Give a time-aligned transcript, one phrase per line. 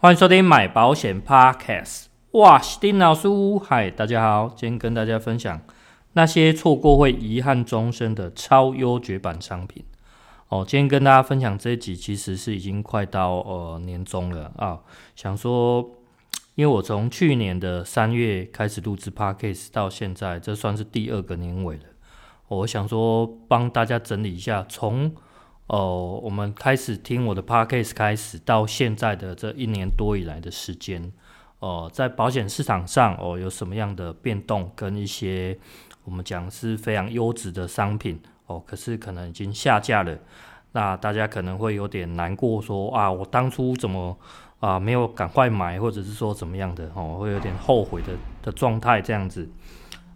[0.00, 2.04] 欢迎收听买保险 Podcast。
[2.30, 3.26] 哇，丁老师，
[3.64, 5.60] 嗨，大家好，今天跟大家分享
[6.12, 9.84] 那些错过会遗憾终身的超优绝版商品。
[10.50, 14.78] 哦，今天跟大家分享这一集，其实是已经快到呃年终了啊。
[15.16, 15.84] 想说，
[16.54, 21.82] 因为我从去年的三月开始录制 Podcast 到现在，这算是第二个年尾了。
[22.46, 25.12] 我想说，帮大家整理一下，从
[25.68, 31.12] 哦、我们开始听我的 podcast 开始到现在的这一年多以来的时间，
[31.58, 35.58] 哦、在保险市场上哦、有什么样的变动，跟一些
[36.04, 40.18] 我们讲是非常优质的商品哦、可是可能已经下架了，
[40.72, 44.18] 那大家可能会有点难过说，啊，我当初怎么
[44.60, 49.46] 啊、没有赶快买，或者是说怎么样的哦、会有点后悔的的状态这样子。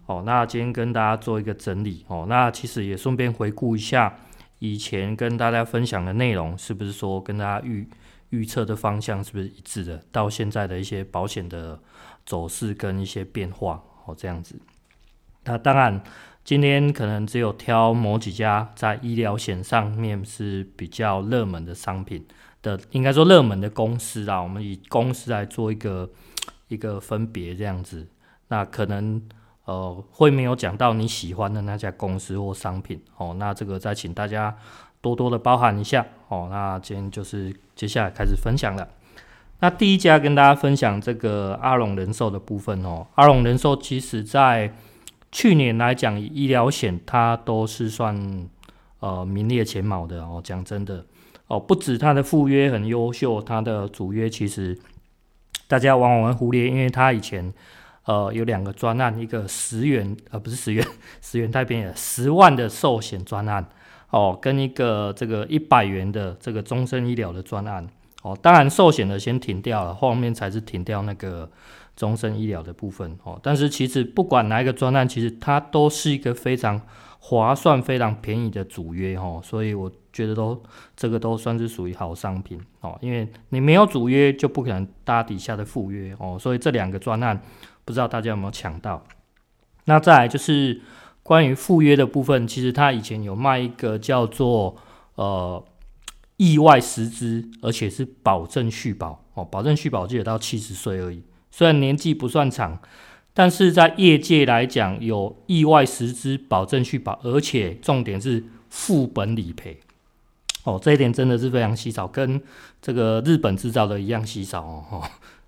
[0.07, 4.11] 哦、那今天跟大家做一个整理哦、那其实也顺便回顾一下。
[4.63, 7.85] 以前跟大家分享的内容，是不是说跟大家预
[8.29, 10.01] 预测的方向是不是一致的？
[10.09, 11.77] 到现在的一些保险的
[12.25, 14.57] 走势跟一些变化，哦，这样子。
[15.43, 16.01] 那当然，
[16.45, 22.25] 今天可能只有挑某几家在医疗险上面是比较热门的商品
[22.61, 24.41] 的，应该说热门的公司啊。
[24.41, 26.09] 我们以公司来做一个
[26.69, 28.07] 一个分别，这样子。
[28.47, 29.21] 那可能。
[29.65, 34.53] 呃，会没有讲到你喜欢的那家公司或商品哦，那这个再请大家
[34.99, 36.49] 多多的包涵一下哦。
[36.51, 38.85] 那今天就是接下来开始分享了。
[39.61, 43.07] 那第一家跟大家分享这个阿龙人寿的部分哦。
[43.15, 44.73] 阿龙人寿其实在
[45.31, 48.49] 去年来讲，医疗险它都是算
[48.99, 50.41] 呃名列前茅的哦。
[50.43, 51.05] 讲真的
[51.47, 54.77] 哦，不止它的附约很优秀，它的主约其实
[55.69, 57.53] 大家往往会忽略，因为它以前。
[58.05, 60.85] 呃，有两个专案，一个十元，呃，不是十元，
[61.21, 63.65] 十元太便宜了，十万的寿险专案，
[64.09, 67.87] 哦，跟一个这个一百元的这个终身医疗的专案，
[68.21, 71.49] 哦，当然寿险的先停掉了，后面才是停掉那个
[71.95, 76.81] 终身医疗的部分，哦，但是其实不管哪一个专案，其实它都是一个非常
[77.19, 80.61] 划算、非常便宜的主约，哦，所以我觉得都
[80.97, 87.41] 这个都算是属于好商品，哦，因为你没有主约就不可能搭底下的附约，哦，所以这两个专案。
[87.85, 89.03] 不知道大家有没有抢到？
[89.85, 90.81] 那再来就是
[91.21, 94.77] 关于赴约的部分，其实他以前有卖一个叫做
[95.15, 95.63] 呃
[96.37, 102.79] 意外实支，而且是保证续保哦，保证续保记得到七十岁而已，虽然年纪不算长，
[103.33, 109.79] 但是在业界来讲有意外实支保证续保，而且重点是副本理赔
[110.63, 112.41] 哦，这一点真的是非常稀少，跟
[112.81, 115.03] 这个日本制造的一样稀少哦。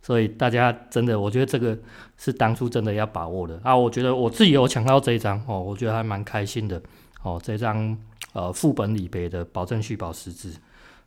[0.05, 1.75] 所以大家真的，我觉得这个
[2.15, 3.75] 是当初真的要把握的啊！
[3.75, 6.79] 我觉得我自己有抢到这一张哦，我觉得还蛮开心的
[7.23, 7.41] 哦。
[7.43, 7.97] 这张
[8.33, 10.53] 呃副本理赔的保证续保实支，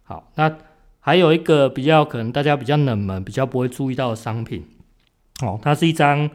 [0.02, 0.52] 好，那
[0.98, 4.66] 还有一个比较可能大家比较冷门、比较不会注意到的商品
[5.42, 6.28] 哦，它是一张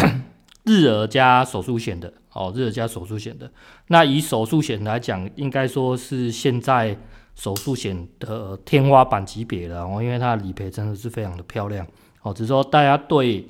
[0.64, 3.50] 日额加手术险的哦，日额加手术险的。
[3.86, 6.94] 那以手术险来讲，应该说是现在。
[7.34, 11.84] 手术险的天花板级别了哦，因为它的理赔真的是非常的漂亮
[12.22, 12.32] 哦。
[12.32, 13.46] 只是说大家对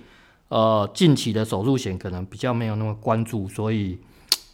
[0.48, 3.98] 呃近期的手术险可能比较没有那么关注，所以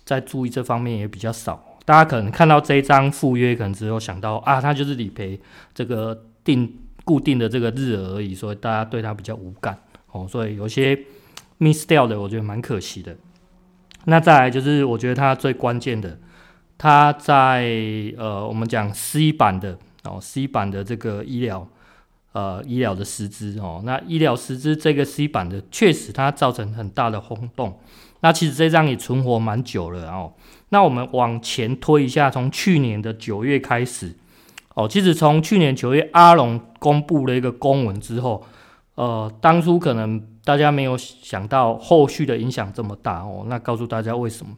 [0.05, 1.65] 在注意这方面也比较少。
[1.85, 5.41] 大家可能看到这一张赴约，可能只有想到啊，它就是理赔
[5.75, 9.79] 这个定固定的这个日额而已，所以大家对它比较无感
[10.13, 10.27] 哦。
[10.29, 10.99] 所以有些
[11.59, 13.17] miss 掉的，我觉得蛮可惜的。
[14.05, 16.19] 那再来就是我觉得它最关键的。
[16.77, 17.65] 它在
[18.17, 21.67] 呃，我们讲 C 版的哦，C 版的这个医疗
[22.33, 27.81] 呃医疗的实支哦，那医疗实支这个 C 版的确实它造成很大的轰动。
[28.21, 30.33] 那其实这张也存活蛮久了哦。
[30.71, 34.15] 那我们往前推一下，从去年的九月开始
[34.75, 38.45] 哦，其实从去年九月阿龙公布了一个公文之后，
[38.95, 43.45] 呃，当初可能大家没有想到后续的影响这么大哦。
[43.49, 44.53] 那告诉大家为什么？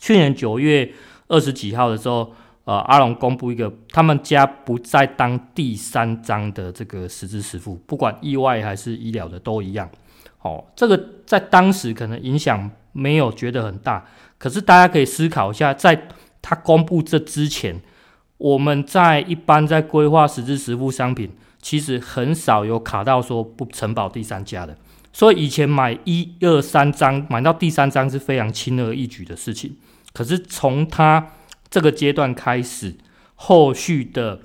[0.00, 0.92] 去年九月。
[1.26, 2.34] 二十几号的时候，
[2.64, 9.88] 呃，阿龙公布一个，他们家不再当第三张的这个实支实付，不管意外还是医疗的都一样。
[10.40, 14.06] 哦，这个在当时可能影响没有觉得很大，
[14.38, 16.08] 可是大家可以思考一下，在
[16.40, 17.80] 他公布这之前，
[18.38, 24.76] 我们在一般在规划实支实付商品，其实很少有卡到说不承保第三家的，
[25.12, 29.76] 所以以前买一二三张，买到第三张是非常轻而易举的事情。
[30.12, 31.26] 可是从他
[31.74, 32.94] 这个阶段开始，
[33.34, 34.42] 后续的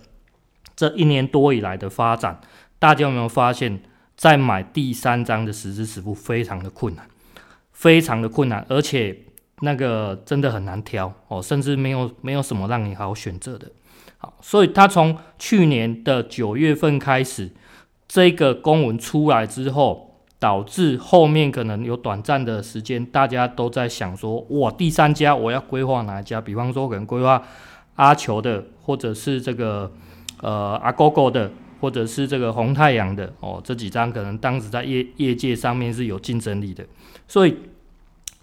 [0.75, 2.41] 这一年多以来的发展，
[2.79, 3.81] 大家有没有发现，
[4.17, 7.07] 在买第三张的实支实付非常的困难，
[7.71, 9.15] 非常的困难，而且
[9.59, 13.71] 那个真的很难挑哦，甚至没有没有什么让你好选择的。
[14.17, 17.51] 好，所以他从去年的九月份开始，
[18.07, 20.08] 这个公文出来之后，
[20.39, 26.39] 导致后面可能有短暂的时间，大家都在想说，哇，第三家我要规划哪一家？
[26.39, 27.43] 比方说，可能规划
[27.95, 29.91] 阿球的，或者是这个
[30.41, 31.51] 呃阿狗狗的，
[31.81, 36.85] 或者是这个红太阳的哦，这几张可能当时在业业界上面是有竞争力的，
[37.27, 37.57] 所以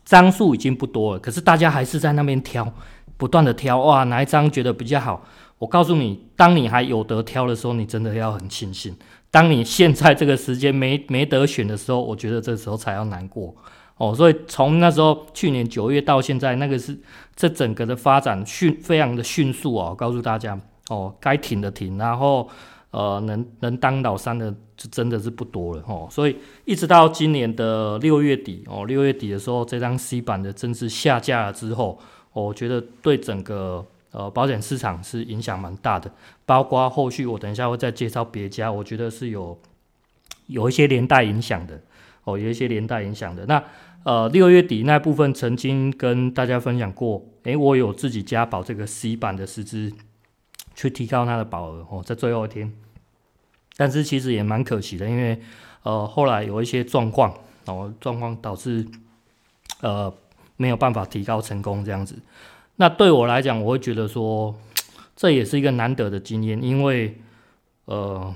[0.04, 2.70] 张数已经不多了，可是大家还是在那边挑，
[3.16, 5.24] 不断的挑，哇，哪一张觉得比较好？
[5.58, 8.92] 我告诉你，当你还有得挑的时候，你真的要很庆幸；
[9.36, 13.54] 当你现在这个时间没 没得选的时候，我觉得这时候才要难过
[13.98, 14.14] 哦。
[14.14, 16.98] 所以从那时候去年九月到现在，那个是
[17.34, 19.94] 这整个的发展迅非常的迅速哦。
[19.94, 22.48] 告诉大家哦，该停的停，然后
[22.92, 26.08] 呃，能能当老三的就真的是不多了哦。
[26.10, 26.34] 所以
[26.64, 31.98] 一直到今年的六月底哦，六月底的时候，这张 C 版的正式下架了之后，
[32.32, 33.84] 我觉得对整个。
[34.16, 36.10] 呃，保险市场是影响蛮大的，
[36.46, 39.60] 包括后续我等一下会再介绍别家，我觉得是有
[40.46, 41.78] 有一些连带影响的
[42.24, 43.44] 哦，有一些连带影响的。
[43.44, 43.62] 那
[44.04, 49.92] 呃，六月底那部分曾经跟大家分享过，诶，我有自己加保这个 C 版的实支，
[50.74, 52.72] 去提高它的保额哦，在最后一天，
[53.76, 55.38] 但是其实也蛮可惜的，因为
[55.82, 57.34] 呃后来有一些状况
[57.66, 58.86] 哦，状况导致
[59.82, 60.10] 呃
[60.56, 62.16] 没有办法提高成功这样子。
[62.76, 64.54] 那对我来讲，我会觉得说，
[65.14, 67.18] 这也是一个难得的经验，因为，
[67.86, 68.34] 呃，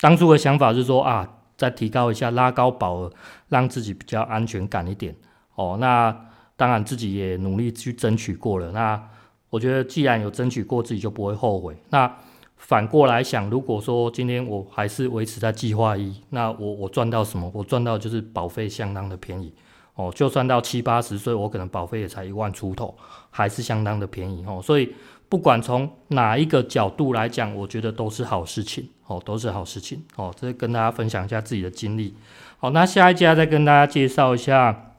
[0.00, 3.12] 当初的想法是说啊，再提高一下，拉高保额，
[3.48, 5.14] 让自己比较安全感一点。
[5.54, 8.72] 哦，那当然自己也努力去争取过了。
[8.72, 9.08] 那
[9.50, 11.76] 我觉得既然有争取过，自己就不会后悔。
[11.90, 12.10] 那
[12.56, 17.50] 反过来想，如果说今天我还是维持在计划一，那我我赚到什么？
[17.52, 19.52] 我赚到就是保费相当的便宜。
[19.94, 22.96] 哦，就算到七八十岁，我可能保费也才一万出头，
[23.30, 24.58] 还是相当的便宜哦。
[24.62, 24.94] 所以
[25.28, 30.34] 不管从哪一个角度来讲，我觉得都是好事情哦，都是好事情哦。
[30.40, 32.14] 这跟大家分享一下自己的经历。
[32.58, 34.94] 好，那下一家再跟大家介绍一下，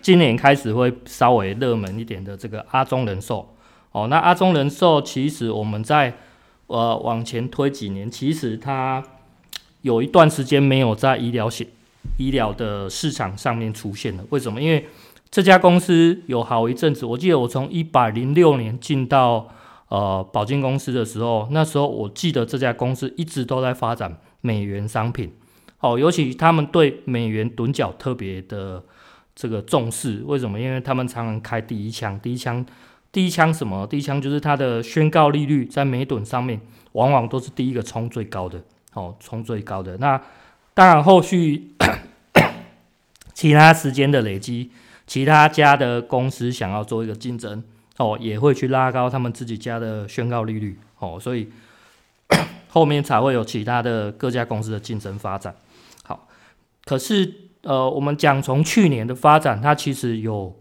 [0.00, 3.56] 今年开始会稍微热门一点的这个阿中人寿
[3.90, 4.06] 哦。
[4.06, 6.14] 那阿中人寿其实我们在
[6.68, 9.02] 呃往前推几年，其实它
[9.82, 11.66] 有一段时间没有在医疗险。
[12.16, 14.60] 医疗的市场上面出现了，为什么？
[14.60, 14.86] 因为
[15.30, 19.48] 这家公司有好一阵子，我记得我从一百零六年进到
[19.88, 25.32] 呃保金公司的时候，那时候我记得这家公司一直都在发展美元商品，
[25.80, 28.82] 哦，尤其他们对美元趸缴特别的
[29.34, 30.58] 这个重视，为什么？
[30.58, 32.64] 因为他们常常开第一枪，第一枪，
[33.10, 33.86] 第一枪什么？
[33.86, 36.60] 第一枪就是它的宣告利率在美趸上面，
[36.92, 38.62] 往往都是第一个冲最高的，
[38.94, 40.18] 哦，冲最高的那。
[40.76, 41.70] 当然，后续
[43.32, 44.70] 其他时间的累积，
[45.06, 47.64] 其他家的公司想要做一个竞争
[47.96, 51.48] 哦，也会去拉高他们自己家的宣告利率哦，所以
[52.68, 55.56] 后面才会有其他的各家公司的竞争发展。
[56.04, 56.28] 好，
[56.84, 57.32] 可是
[57.62, 60.54] 呃，我们讲从去年的发展，它其实有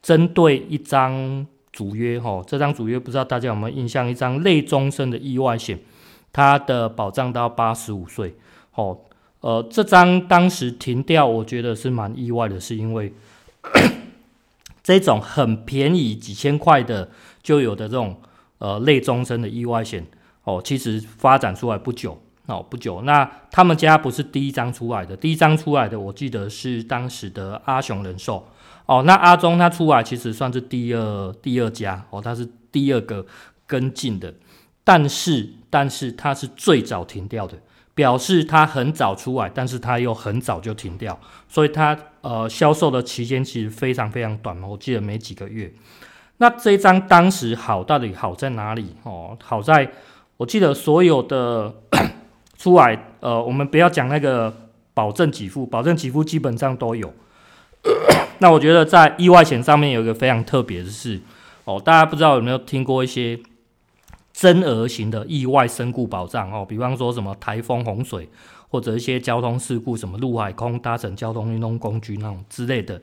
[0.00, 4.08] 针对一张主约哦，这张主约不知道大家有没有印象？
[4.08, 5.80] 一张类终身的意外险，
[6.32, 8.36] 它的保障到八十五岁
[8.76, 9.00] 哦。
[9.46, 13.12] 呃，这张当时停掉，我觉得是蛮意外的，是因为
[14.82, 17.08] 这种很便宜几千块的
[17.44, 18.20] 就有的这种
[18.58, 20.04] 呃类终身的意外险
[20.42, 23.02] 哦，其实发展出来不久哦，不久。
[23.02, 28.48] 那他们家不是第一张出来的，第一张出来的我记得是当时的阿雄人寿
[28.86, 29.04] 哦。
[29.04, 33.24] 那阿中他出来其实算是第二第二家哦，他是第二个
[33.64, 34.34] 跟进的，
[34.82, 37.56] 但是但是他是最早停掉的。
[37.96, 45.72] 表示它很早出来，但是它又很早就停掉，所以它呃销售的期间其实非常非常短嘛，我记得没几个月。
[46.36, 48.94] 那这一张当时好到底好在哪里？
[49.02, 49.90] 哦，好在
[50.36, 51.74] 我记得所有的
[52.58, 54.54] 出来，呃，我们不要讲那个
[54.92, 57.10] 保证给付，保证给付基本上都有。
[58.40, 61.18] 那我觉得在意外险上面有一个非常特别的是，
[61.64, 63.40] 哦，大家不知道有没有听过一些。
[64.36, 68.28] 增额型的意外身故保障哦，比方说什么台风、洪水，
[68.68, 73.00] 或者一些交通事故，什么陆海空搭乘交通运动工具那种之类的。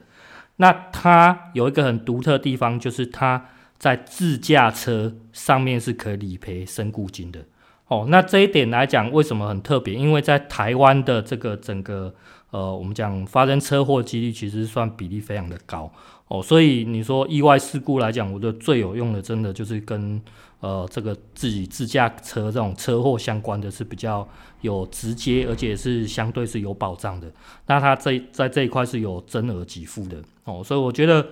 [0.58, 7.40] 那它有一个很独特的地方，就是它在自驾车上面是可以理赔身故金的
[7.88, 8.06] 哦。
[8.08, 9.92] 那这一点来讲，为什么很特别？
[9.92, 12.14] 因为在台湾的这个整个
[12.52, 15.90] 呃，我们讲发生车祸几率其实算比例非常的高
[16.28, 16.40] 哦。
[16.40, 20.22] 所以你说意外事故来讲，我觉得最有用的，真的就是跟
[20.64, 24.26] 呃，这个自己自驾车这种车祸相关的是比较
[24.62, 27.30] 有直接，而且是相对是有保障的。
[27.66, 31.26] 那它这在这一块是有增额给付的哦，所以我觉得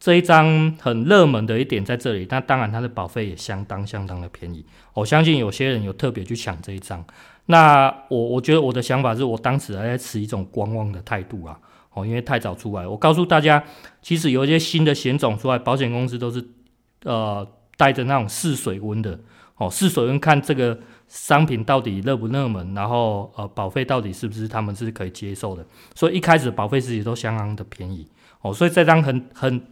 [0.00, 2.26] 这一张很热门的一点在这里。
[2.30, 4.64] 那当然它的保费也相当相当的便宜，
[4.94, 7.04] 我相信有些人有特别去抢这一张。
[7.44, 11.60] 那我我觉得我的想法是我当时还在持一种观望的态度啊，
[11.92, 12.88] 哦，因为太早出来。
[12.88, 13.62] 我告诉大家，
[14.00, 16.42] 其实有一些新的险种出来，保险公司都是
[17.04, 17.46] 呃
[17.78, 19.18] 带着那种试水温的，
[19.56, 25.64] 哦，试水温看这个商品到底热不热门，然后呃保费到底是不是他们是可以接受的。
[25.94, 28.06] 所以一开始保费其实都相当的便宜，
[28.42, 29.62] 哦，所以这张很很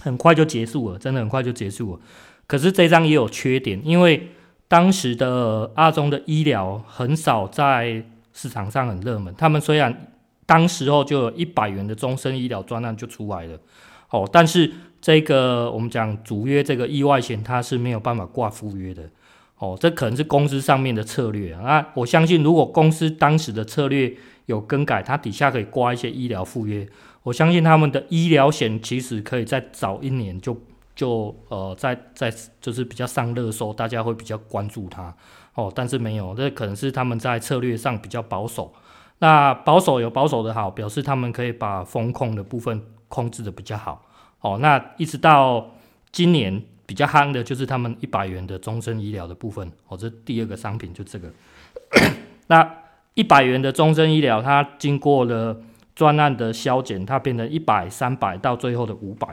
[0.00, 2.00] 很快就结束了，真的很快就结束了。
[2.48, 4.32] 可是这张也有缺点，因为。
[4.68, 10.10] 当时的阿中的医疗很少在市场上很热门，他们虽然
[10.44, 13.56] 当时候就有一百元的终身医疗专案就出来了，
[14.10, 14.72] 哦，但是
[15.06, 19.08] 这个我们讲主约这个意外险它是没有办法挂副约的，
[19.58, 21.92] 哦，这可能是公司上面的策略啊。
[21.94, 24.12] 我相信如果公司当时的策略
[24.46, 26.84] 有更改，它底下可以挂一些医疗副约，
[27.22, 30.60] 我相信他们的医疗险其实可以再早一年就。
[30.96, 35.14] 就呃，在在就是比较上热搜，大家会比较关注它
[35.52, 35.70] 哦。
[35.74, 38.72] 但是没有，这可能是他们在策略上比较保守。
[39.18, 44.05] 那保守有保守的好，表示他们可以把风控的部分控制的比较好
[44.40, 44.58] 哦。
[44.60, 45.74] 那一直到
[46.12, 49.96] 今年比较夯的就是他们一百元的终身医疗的部分哦。
[49.96, 51.30] 这第二个商品就这个。
[52.48, 52.74] 那
[53.14, 55.60] 一百元的终身医疗，它经过了
[55.94, 59.28] 专案的削减，它变成一百、三百到最后的五百。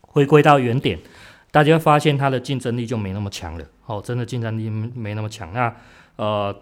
[0.00, 0.98] 回归到原点，
[1.50, 3.64] 大家发现它的竞争力就没那么强了。
[3.86, 5.52] 哦，真的竞争力没那么强。
[5.52, 5.72] 那
[6.16, 6.54] 呃，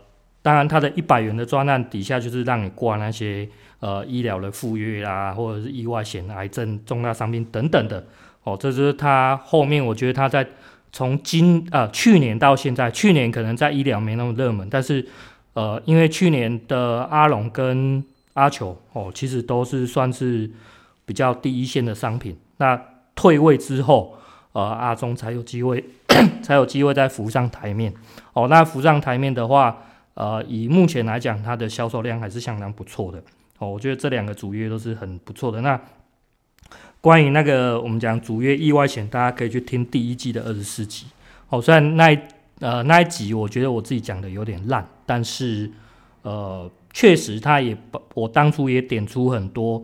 [0.42, 3.48] 当然它的一百元的专案底下就是让你挂那些
[3.80, 8.04] 呃医疗的附约啦，或者是意外险、癌症、重大伤病等等的。
[8.44, 10.46] 哦，这是他后面我觉得他在
[10.92, 15.06] 从今呃去年到现在，去年可能在医疗没那么热门，但是
[15.54, 18.04] 呃因为去年的阿龙跟
[18.34, 20.50] 阿球哦，其实都是算是
[21.04, 22.36] 比较第一线的商品。
[22.58, 22.80] 那
[23.14, 24.16] 退位之后，
[24.52, 25.82] 呃，阿中才有机会，
[26.42, 27.92] 才有机会再浮上台面。
[28.32, 29.76] 哦，那浮上台面的话，
[30.14, 33.22] 呃，以目前来讲，它的销售量还是相当不错的。
[33.58, 35.60] 哦，我觉得这两个主约都是很不错的。
[35.60, 35.80] 那
[37.00, 41.06] 关于那个我们讲主约意外险，大家可以去听第一季的二十四集。
[41.48, 42.18] 哦，虽然那一
[42.60, 45.70] 呃那一集我觉得我自己讲的有点烂，但是
[46.22, 47.76] 呃，确实它也
[48.14, 49.82] 我当初也点出很多。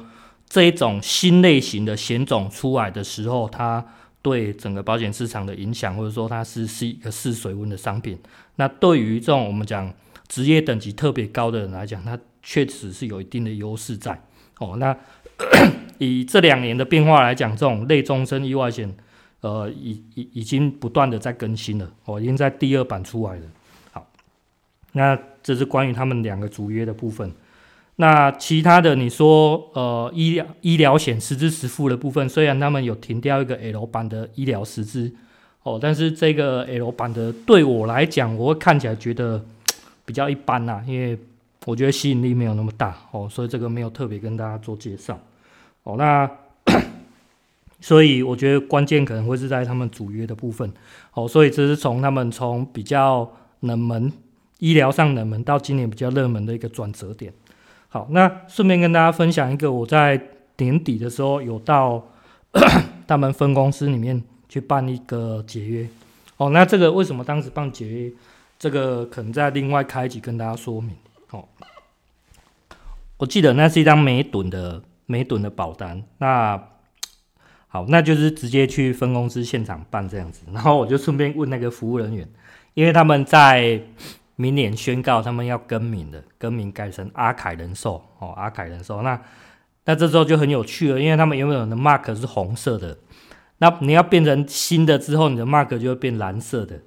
[0.48, 3.82] 这一种新类型的险种出来的时候，它
[4.20, 8.18] 对整个保险市场的影响，或者说它是是一个试水温的商品。
[8.56, 9.90] 那对于这种我们讲
[10.28, 14.20] 职业等级特别高的人来讲，它确实是有一定的优势在。
[14.58, 14.96] 哦，那
[15.98, 18.94] 以这两年的变化来讲，这种类终身意外险，
[19.40, 23.42] 呃，已已已经不断的在更新了，哦，已经在第二版出来了。
[23.92, 24.06] 好，
[24.92, 27.32] 那这是关于他们两个主约的部分。
[27.96, 35.12] 那其他的，你说呃医疗医疗险实支实付的部分，虽然他们有停掉一个 L 版的医疗实支
[35.62, 39.44] 哦，但是这个 L 版的对我来讲，我会看起来觉得
[40.04, 41.18] 比较一般呐，因为
[41.64, 45.18] 我觉得吸引力没有那么大哦，所以这个没有特别跟大家做介绍
[45.84, 45.96] 哦。
[45.96, 46.30] 那
[47.80, 50.72] 所以我觉得关键可能会是在他们主约的部分
[51.14, 54.12] 哦，所以这是从他们从比较冷门
[54.58, 57.32] 医疗上冷门到今年比较热门的一个转折点。
[57.88, 60.20] 好，那顺便跟大家分享一个，我在
[60.56, 62.02] 年底的时候有到
[63.06, 65.88] 他们分公司里面去办一个解约。
[66.36, 68.12] 哦，那这个为什么当时办解约？
[68.58, 70.92] 这个可能在另外开一集跟大家说明。
[71.32, 71.48] 哦，
[73.16, 76.02] 我记得那是一张美趸的美趸的保单。
[76.18, 76.68] 那
[77.66, 80.44] 好，那就是直接去分公司现场办这样子。
[80.52, 82.28] 然后我就顺便问那个服务人员，
[82.74, 83.82] 因为他们在。
[84.34, 89.02] 明年宣告他们要更名的，更名改成阿凯人寿哦，阿凯人寿。
[89.02, 89.20] 那
[89.84, 92.96] 那这时候就很有趣了，因为他们原本的 mark 是红色的，
[93.58, 96.80] 那你要变成新的之后，你的 mark 就会变蓝色的。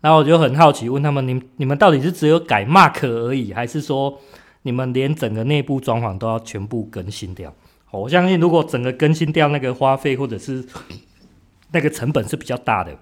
[0.00, 4.20] 然后我就很好奇，问他们：你你们到底是只有改 mark 而已，还是说
[4.62, 7.52] 你们连整个内部装潢都要全部更新掉？
[7.90, 10.64] 我相信如果整个更新掉，那个花费或者是
[11.72, 12.94] 那个成本是比较大的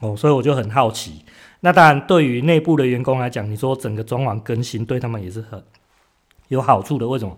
[0.00, 1.24] 哦，所以我就很好奇。
[1.60, 5.62] 那当然，对于内部的员工来讲，你说整个装潢更新对他们也是很
[6.48, 7.08] 有好处的。
[7.08, 7.36] 为什么？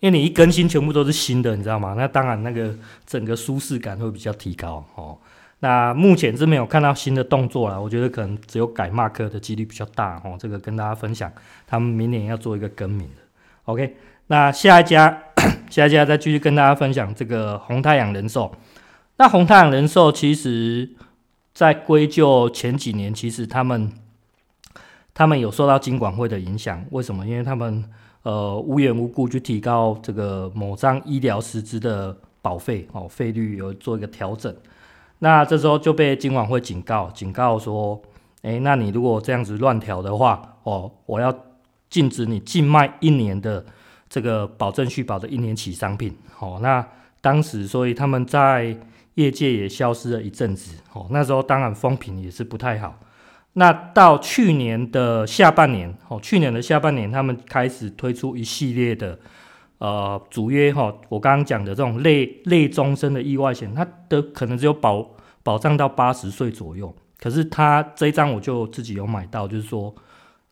[0.00, 1.94] 因为你一更新，全部都是新的，你知道吗？
[1.96, 2.74] 那当然，那个
[3.06, 5.16] 整个舒适感会比较提高哦。
[5.64, 10.36] 那目前是没有看到新的动作啦，我觉得可能只有改 mark 的几率比较大哦。
[10.38, 11.32] 这个跟大家分享，
[11.66, 13.22] 他们明年要做一个更名的。
[13.64, 15.22] OK，那下一家，
[15.70, 18.54] 下一家再继续跟大家分享这个红太阳人寿。
[19.16, 20.90] 那红太阳人寿其实。
[21.54, 23.92] 在归咎前几年，其实他们
[25.14, 26.84] 他们有受到金管会的影响。
[26.90, 27.24] 为什么？
[27.24, 27.84] 因为他们
[28.24, 34.52] 呃无缘无故去提高这个某张医疗实支的保费哦，费率有做一个调整。
[35.20, 38.00] 那这时候就被金管会警告，警告说：
[38.42, 41.34] 诶，那你如果这样子乱调的话，哦，我要
[41.88, 43.64] 禁止你禁卖一年的
[44.08, 46.14] 这个保证续保的一年期商品。
[46.38, 46.86] 哦，那
[47.20, 48.76] 当时所以他们在
[49.14, 50.76] 业界也消失了一阵子。
[50.92, 52.98] 哦，那时候当然风评也是不太好。
[53.54, 59.18] 那到去年的下半年，哦，去年的下半年他们开始推出一系列的。
[59.78, 65.06] 呃，主约哈，我刚刚讲的这种类类终身的意外险，它的可能只有保
[65.42, 66.94] 保障到八十岁左右。
[67.18, 69.94] 可是它这一张我就自己有买到，就是说，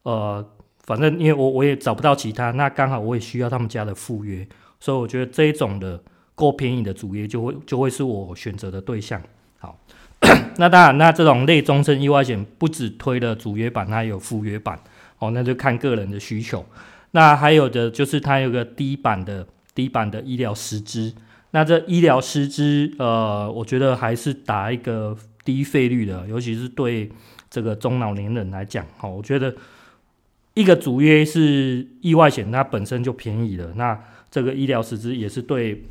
[0.03, 0.45] 呃，
[0.85, 4.47] 反正因为我我也找不到其他，那刚好我也需要他们家的附约，
[4.81, 6.03] 所以我觉得这一种的
[6.35, 9.23] 够便宜的主约就会就会是我选择的对象。
[9.59, 9.79] 好，
[10.59, 14.79] 那当然，那这种类终身意外险不只推了主约版，它还有附约版，
[15.19, 16.65] 哦，那就看个人的需求。
[17.13, 21.15] 那还有的就是它有个低版的低版的医疗师资，
[21.53, 27.11] 那这医疗师资，呃，我觉得还是打一个低费率的，尤其是对
[27.51, 29.55] 这个中老年人来讲，哈，我觉得
[30.55, 33.99] 一个主约是意外险，它本身就便宜了，那
[34.31, 35.85] 这个医疗师资也是对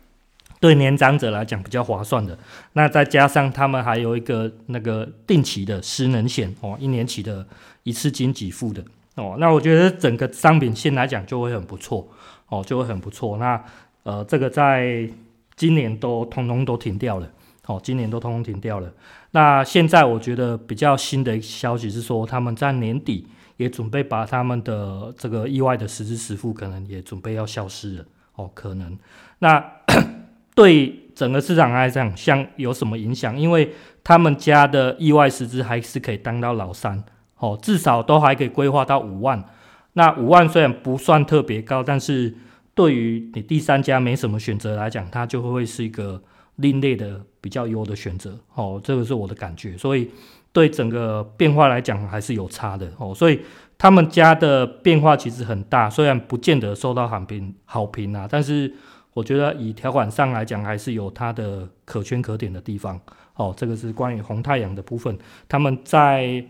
[0.60, 2.38] 对年长者来讲比较划算的，
[2.72, 7.46] 那再加上他们还有一个那个定期的失能险哦，一年期的
[7.82, 8.82] 一次金给付的。
[9.16, 12.08] 哦，那我觉得整个商品线来讲就会很不错，
[12.48, 13.36] 哦，就会很不错。
[13.38, 13.62] 那
[14.02, 15.08] 呃，这个在
[15.54, 17.30] 今年都通通都停掉了，
[17.66, 18.92] 哦，今年都通通停掉了。
[19.30, 28.04] 那现在我觉得比较新的消息是说，他们在年底也准备把他们的这个意外的实支实付可能也准备要消失了，
[28.34, 28.98] 哦，可能。
[29.38, 29.64] 那
[30.56, 33.38] 对整个市场来讲，像有什么影响？
[33.38, 37.02] 因为他们家的意外实支还是可以当到老三。
[37.44, 39.44] 哦，至少都还可以规划到五万。
[39.92, 42.34] 那五万虽然不算特别高，但是
[42.74, 46.22] 对于你第三家没什么选择来讲，它就会是一个
[46.56, 48.38] 另类的比较优的选择。
[48.54, 49.76] 哦，这个是我的感觉。
[49.76, 50.10] 所以
[50.54, 52.90] 对整个变化来讲还是有差的。
[52.98, 53.38] 哦，所以
[53.76, 58.72] 他们家的变化其实很大，虽然不见得受到好评好评啊，但是
[59.12, 62.98] 我觉得以条款上来讲，还是有它的可圈可点的地方。
[63.34, 66.44] 哦，这个是关于红太阳的部分，他们在。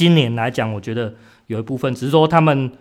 [0.00, 1.14] 今年来讲，我觉得
[1.48, 2.72] 有一部分只是说他们，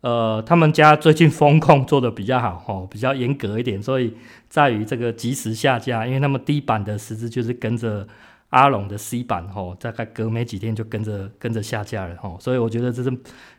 [0.00, 4.12] 呃，他们家最近风控做得比较好，哦，比较严格一点，所以
[4.48, 8.04] 在于这个及时下架，因为他们低版的实质就是跟着
[8.48, 13.16] 阿龙的 C 版，哦，大概隔没几天就跟着跟着下架了，哦，所以我觉得这是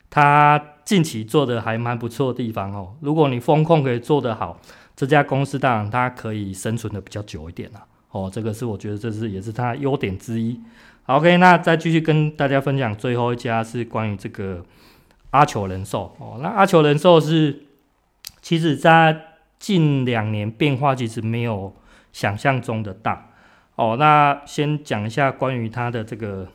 [0.10, 4.60] 他近期做的还蛮不错的地方，哦，如果你风控可以做得好，
[4.98, 10.60] 这家公司当然它可以生存的比较久一点了，哦，这个是我觉得这是也是它优点之一。
[11.08, 14.62] OK，那再继续跟大家分享最后一家是关于这个
[15.30, 16.38] 阿球人寿哦。
[16.42, 17.64] 那阿球人寿是，
[18.42, 19.18] 其实在
[19.58, 21.74] 近两年变化其实没有
[22.12, 23.30] 想象中的大
[23.76, 23.96] 哦。
[23.98, 26.46] 那先讲一下关于它的这个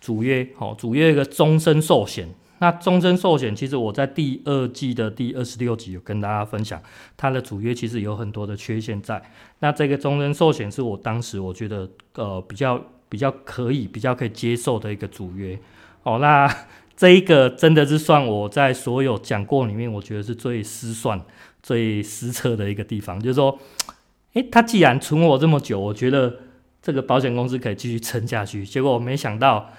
[0.00, 2.28] 主约哦，主约一个终身寿险。
[2.58, 6.82] 那终身寿险其实我在第二季的第二十六集有跟大家分享，
[7.16, 9.22] 它的主约其实有很多的缺陷在。
[9.60, 12.82] 那这个终身寿险是我当时我觉得呃比较。
[13.08, 15.58] 比较可以、比较可以接受的一个主约，
[16.02, 16.46] 哦，那
[16.96, 21.20] 这一个真的是算我在所有讲过里面，我觉得是最失算、
[21.62, 23.20] 最失策的一个地方。
[23.20, 23.56] 就是说，
[24.34, 26.40] 诶，他既然存我这么久，我觉得
[26.82, 28.64] 这个保险公司可以继续撑下去。
[28.64, 29.70] 结果我没想到，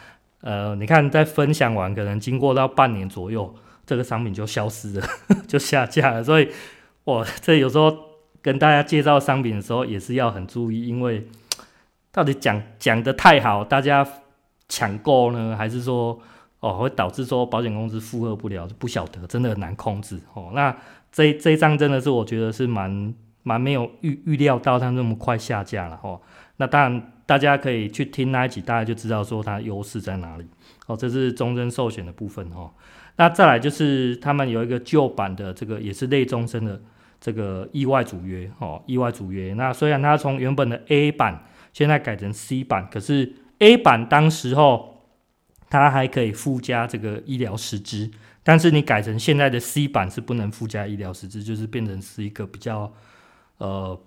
[0.42, 3.54] 呃，你看在分享完，可能经过到半年左右，
[3.86, 5.08] 这个商品就消失了，
[5.46, 6.24] 就下架了。
[6.24, 6.48] 所以，
[7.04, 7.94] 我这有时候
[8.42, 11.28] 跟大家介绍商品的时候，也是要很注意，因为。
[12.12, 14.08] 到底讲讲得太好，大家
[14.68, 16.20] 抢购呢，还是说
[16.60, 18.68] 哦会导致说保险公司负荷不了？
[18.80, 20.52] 不晓得，真的很难控制哦。
[20.54, 20.76] 那
[21.12, 26.20] 这这一张真的是我觉得是蛮蛮没有预预料到它那么快下架了哦。
[26.58, 30.48] 那当然大家可以去听那一集，大家就知道说它优势在哪里
[30.88, 30.98] 哦。
[30.98, 32.72] 这是终身寿险的部分哦。
[33.18, 36.82] 那再来就是他们有一个旧版的这个也是类终身的
[37.22, 39.54] 这个意外主约哦，意外主约。
[39.54, 41.44] 那虽然它从原本的 A 版。
[41.80, 45.06] 现在改成 C 版，可是 A 版当时候
[45.70, 48.12] 它还可以附加这个医疗实支，
[48.44, 52.92] 但是你改成现在的 C 版是不能附加医疗实支，就是变成是一个比较
[53.60, 53.98] 呃，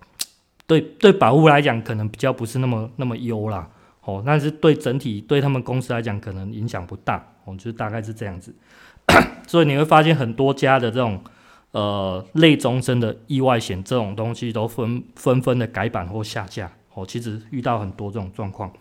[0.67, 3.67] 对对保护来讲可能比较不是那么那么优啦，
[4.03, 8.55] 哦，但是对整体对他们公司来讲可能影响不大，哦，就是大概是这样子，
[9.49, 11.25] 所以你会发现很多家的这种
[11.71, 16.71] 呃类终身的意外险这种东西都纷纷纷的改版或下架。
[16.95, 18.73] 哦，其实遇到很多这种状况。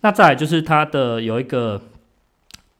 [0.00, 1.80] 那再来就是它的有一个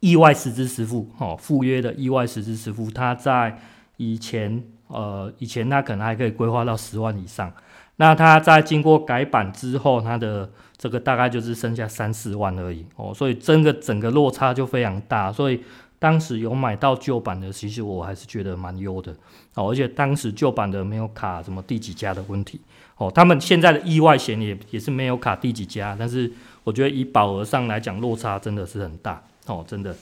[0.01, 3.59] 意外实支实付，哦，赴约的意外实支实付，它在
[3.99, 7.53] 以前呃以前它可能还可以规划到十万以上。
[7.97, 15.31] 那它在经过改版之后，它的这个大概就是剩下三四万而已哦，所以真的整个落差就非常大。
[15.31, 15.63] 所以
[16.01, 19.15] 当时有买到旧版的，其实我还是觉得蛮优的
[19.55, 22.61] 哦，而且当时旧版的没有卡什么第几家的问题
[22.97, 26.33] 哦，他们现在的意外险也也是没有卡第几家，但是
[26.65, 29.95] 我觉得以保额上来讲，落差真的是很大哦，真的。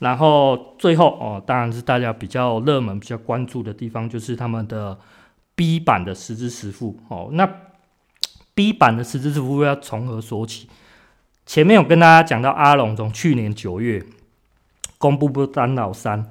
[0.00, 4.98] 然后最后哦，当然是大家比较热门、比较关注的地方，就是他们的
[5.54, 7.48] B 版的实支实付哦，那。
[8.56, 10.68] B 版的实支实付要从何说起？
[11.44, 14.00] 前面有跟大家讲到阿龙从去年九月
[15.04, 16.24] 公布不当老三，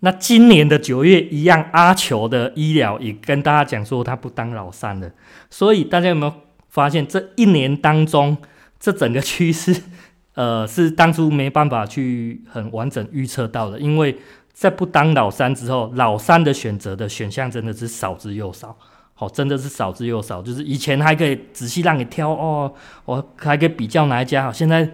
[0.00, 5.08] 那今年的九月一样，阿球的医疗也跟大家讲说他不当老三了。
[5.48, 6.32] 所以大家有没有
[6.68, 8.36] 发现这一年当中，
[8.80, 9.72] 这整个趋势，
[10.34, 14.18] 呃，是当初没办法去很完整预测到的，因为
[14.52, 18.76] 在不当老三之后，老三的选择的选项真的是少之又少。
[19.20, 22.72] 哦，真的是少之又少，就是以前还可以仔细让你挑哦，
[23.04, 24.88] 我还可以比较哪一家好，现在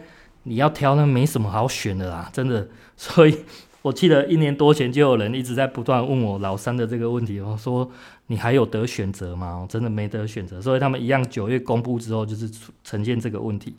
[0.44, 2.66] 你要挑那没什么好选的啦，真的。
[2.96, 3.36] 所以
[3.82, 7.90] 我记得一年多前就有人一直在不断问我老三的这个问题，我说
[8.28, 9.66] 你还有得选择吗？
[9.68, 12.50] 真的没得选择，所以他们一样九月公布之后就是
[12.82, 13.74] 呈现这个问题，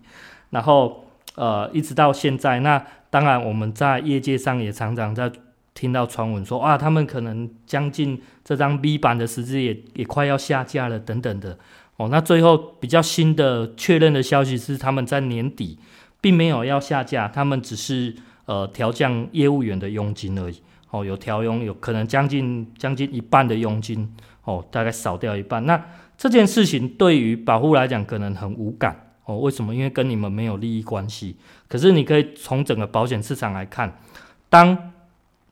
[0.49, 5.31] 然后呃一直到现在，那当然我们在业界上也常常在。
[5.77, 11.59] 听到传闻说啊，他们可能将近这张 B 版的实支也也快要下架了，等等的
[11.97, 12.07] 哦。
[12.09, 15.77] 那最后比较新的确认的消息是，他们在年底
[16.25, 18.11] 并没有要下架，他们只是
[18.47, 20.59] 呃调降业务员的佣金而已。
[20.89, 24.11] 哦，有调佣，有可能将近将近一半的佣金
[24.43, 25.63] 哦，大概少掉一半。
[25.67, 25.79] 那
[26.17, 29.37] 这件事情对于保护来讲可能很无感哦。
[29.37, 29.75] 为什么？
[29.75, 31.35] 因为跟你们没有利益关系。
[31.67, 33.95] 可是你可以从整个保险市场来看，
[34.49, 34.93] 当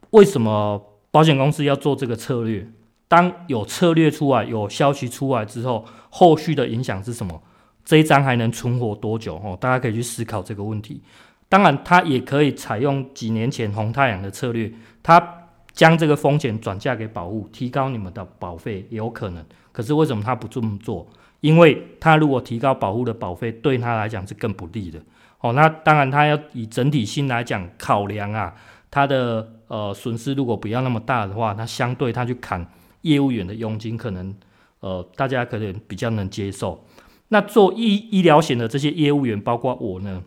[0.09, 2.67] 为什么保险公司要做这个策略？
[3.07, 7.43] 当有策略出来，有消息出来之后，后续的影响是什么？
[7.85, 9.35] 这一张还能存活多久？
[9.35, 11.01] 哦，大家可以去思考这个问题。
[11.49, 14.71] 当然，它也可以采用几年前红太阳的策略，
[15.03, 19.45] 它将这个风险转嫁给保户，提高你们的保费也有可能。
[19.71, 21.07] 可是为什么他不这么做？
[21.41, 24.99] 因为他如果提高保户的保费，对他来讲是更不利的。
[25.41, 28.55] 哦，那当然他要以整体性来讲考量啊。
[28.89, 32.65] 他的呃损失如果不要那么大的话，那相对他去砍
[33.01, 34.33] 业务员的佣金，可能
[34.79, 36.85] 呃大家可能比较能接受。
[37.33, 40.21] 那做医医疗险的这些业务员，包括我呢，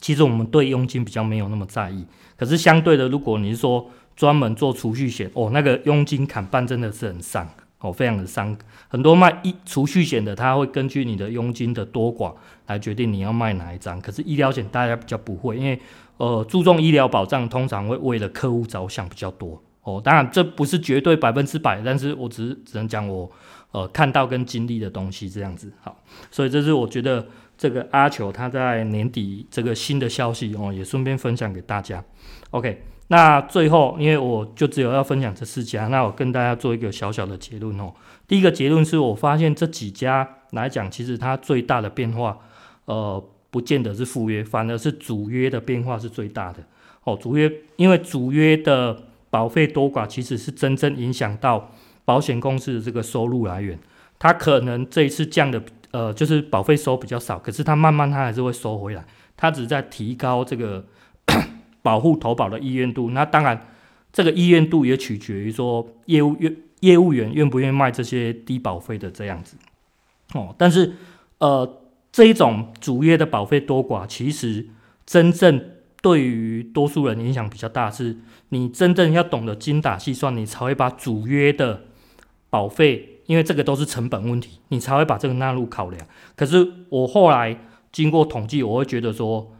[0.00, 2.06] 其实我们对佣金比较没有那么在意。
[2.36, 7.48] 可是相对的，如果你是说专门做储蓄险，哦，那个佣金砍半真的是很伤
[7.80, 8.56] 哦，非常的伤。
[8.86, 12.32] 很多卖一储蓄险的，他会根据你的佣金的多寡
[12.68, 14.00] 来决定你要卖哪一张。
[14.00, 15.80] 可是医疗险大家比较不会，因为
[16.18, 20.00] 呃，注重医疗保障，通常会为了客户着想比较多哦。
[20.04, 23.30] 当然，这不是绝对百分之百，但是我只只能讲我
[23.72, 25.72] 呃看到跟经历的东西这样子。
[25.80, 25.96] 好，
[26.30, 32.04] 所以这是我觉得这个阿球他在年底这个新的消息哦，也顺便分享给大家。
[32.50, 37.92] OK，那最后因为我就只有要分享这四家，那我跟大家做一个小小的结论哦。
[38.26, 42.38] 第一个结论是我发现这几家来讲，其实它最大的变化，
[42.84, 43.24] 呃。
[43.52, 46.60] 不见得是附约，反而是主约的变化是最大的。
[47.02, 48.96] 哦，主约因为主约的
[49.28, 51.72] 保费多寡，其实是真正影响到
[52.04, 53.78] 保险公司的这个收入来源。
[54.18, 59.04] 它可能这一次降的，呃，就是保费收比较少，可是它慢慢它还是会收回来。
[59.36, 60.84] 它只在提高这个
[61.82, 63.10] 保护投保的意愿度。
[63.10, 63.68] 那当然，
[64.12, 69.56] 这个意愿度也取决于说业务愿业务员愿不愿意卖这些低保费的这样子。
[70.34, 70.94] 哦，但是
[71.38, 71.76] 呃。
[72.12, 74.66] 这一种主约的保费多寡，其实
[75.06, 75.64] 真正
[76.02, 78.16] 对于多数人影响比较大，是
[78.48, 81.84] 你真正要懂得精打细算，你才会把主约的
[82.50, 86.06] 保费，因为这个都是成本问题，你才会把这个纳入考量。
[86.36, 87.56] 可是我后来
[87.90, 89.50] 经过统计，我会觉得说，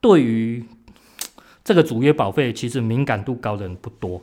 [0.00, 0.64] 对于
[1.62, 4.22] 这个主约保费，其实敏感度高的人不多，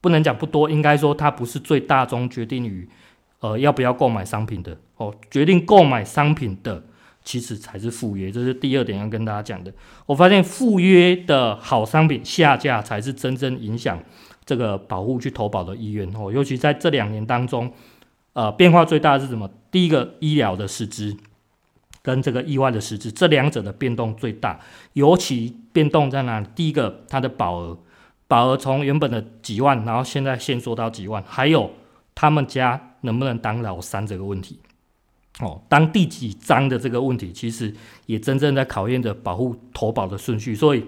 [0.00, 2.88] 不能讲不多，应该说它不是最大宗决定于
[3.38, 6.84] 呃要不要购买商品的哦，决定购买商品的。
[7.22, 9.70] 其实才是附约，这是第二点要跟大家讲的。
[10.06, 14.02] 我发现附约的好商品下架，才是真正影响
[14.50, 16.32] 这个保护去投保的意愿哦。
[16.32, 17.72] 尤其在这两年当中，
[18.32, 19.48] 呃，变化最大的是什么？
[19.70, 21.16] 第一个医疗的实支
[22.02, 24.58] 跟这个意外的实支，这两者的变动最大。
[24.94, 26.46] 尤其变动在哪里？
[26.56, 27.78] 第一个，它的保额，
[28.26, 31.70] 保额从原本的几万，然后现在限缩到几万，还有
[32.16, 34.58] 他们家能不能当老三这个问题。
[35.38, 37.72] 哦，当第几章的这个问题，其实
[38.06, 40.56] 也真正在考验着保护投保的顺序。
[40.56, 40.84] 所以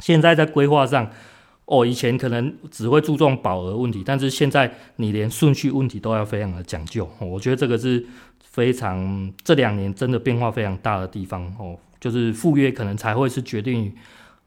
[0.00, 1.10] 现在在规划上，
[1.66, 7.08] 哦，以前可能只会注重保额问题，但是现在你连顺序问题都要非常的讲究。
[7.18, 8.04] 我觉得这个是
[8.40, 13.92] 非常这两年真的变化非常大的地方哦，就是赴约可能才会是决定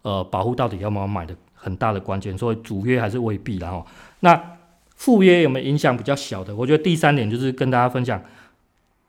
[0.04, 3.86] 呃保护到底要不要买的很大的关键，所以主约还是未必然后，
[4.20, 4.40] 那
[4.96, 6.56] 赴约有没有影响比较小的？
[6.56, 8.22] 我觉得第三点就是跟大家分享，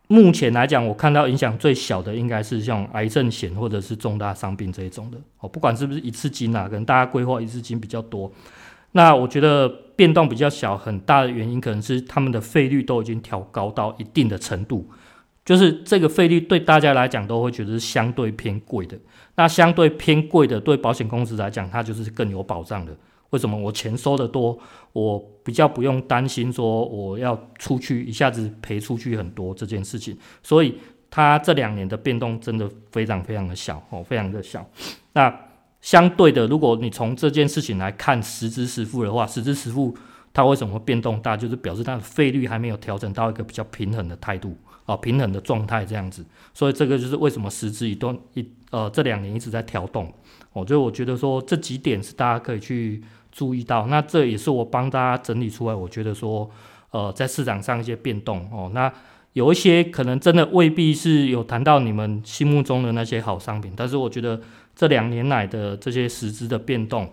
[0.08, 8.32] 目前来讲我看到影响最小的应该是像癌症险或者是重大伤病这一种的哦，不管是不是一次金啊，可能大家规划一次金比较多。
[8.92, 14.88] 那我觉得变动比较小，很大的原因可能是他们的费率都已经调高到一定的程度，
[15.44, 18.98] 就是这个费率对大家来讲都会觉得是相对偏贵的。
[19.36, 22.96] 那相对偏贵的，对保险公司来讲，它就是更有保障的。
[23.30, 23.56] 为什么？
[23.56, 24.58] 我钱收得多，
[24.92, 30.16] 我比较不用担心说我要出去一下子赔出去很多这件事情。
[30.42, 30.78] 所以
[31.10, 34.64] 它这两年的变动真的非常非常的小哦，非常的小。
[35.12, 35.44] 那。
[35.80, 39.96] 相对的，如果你从这件事情来看实支实付的话，实支实付
[40.38, 46.24] 它为什么会变动大，就是表示它的费率还没有调整到一个比较平衡的态度啊，平衡的状态这样子。
[46.54, 50.12] 所以这个就是为什么实质一段一呃这两年一直在调动。
[50.52, 56.48] 我就我觉得说这几点是大家可以去注意到，那这也是我帮大家整理出来，我觉得说
[56.90, 58.92] 呃在市场上一些变动哦，那
[59.32, 64.40] 有一些可能真的未必是有谈到你们心目中的那些好商品，但是我觉得。
[64.78, 67.10] 这两年来的这些实质的变动，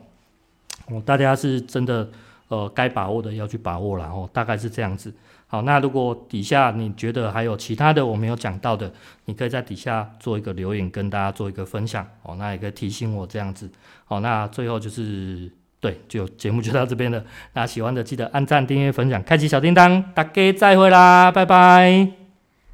[0.88, 2.08] 哦，大家是真的，
[2.48, 5.14] 呃，该把握的要去把握了哦，大概是这样子。
[5.48, 8.92] 好，那如果底下你觉得还有其他的我没有讲到的，
[9.26, 13.70] 你可以在底下做一个留言，跟大家做一个分享哦，那也可以提醒我这样子。
[14.06, 17.24] 好，那最后就是对，就节目就到这边了。
[17.54, 22.25] 那喜欢的记得按赞、订阅、分享、开启小叮当，大家再会啦，拜拜。